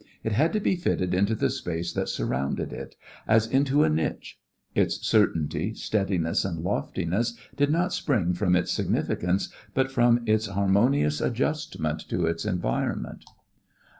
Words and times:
It 0.23 0.31
had 0.31 0.51
to 0.53 0.59
be 0.59 0.75
fitted 0.77 1.13
into 1.13 1.35
the 1.35 1.51
space 1.51 1.93
that 1.93 2.09
surrounded 2.09 2.73
it, 2.73 2.95
as 3.27 3.45
into 3.45 3.83
a 3.83 3.87
niche; 3.89 4.39
its 4.73 5.05
certainty, 5.05 5.75
steadiness 5.75 6.43
and 6.43 6.63
loftiness 6.63 7.37
did 7.55 7.69
not 7.69 7.93
spring 7.93 8.33
from 8.33 8.55
its 8.55 8.71
significance 8.71 9.49
but 9.75 9.91
from 9.91 10.23
its 10.25 10.47
harmonious 10.47 11.21
adjustment 11.21 11.99
to 12.09 12.25
its 12.25 12.45
environment. 12.45 13.23